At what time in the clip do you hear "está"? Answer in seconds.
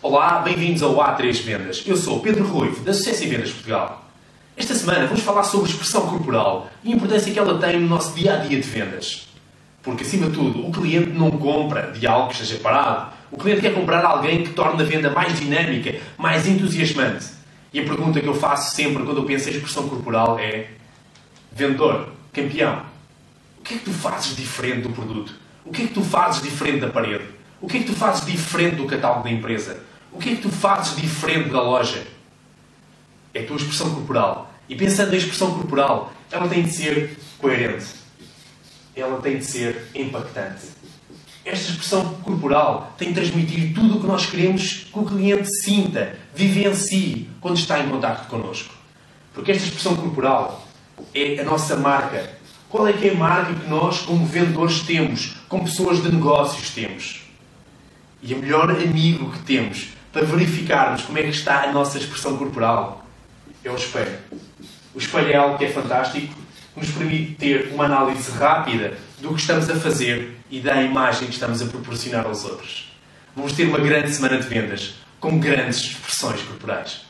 47.56-47.80, 61.28-61.64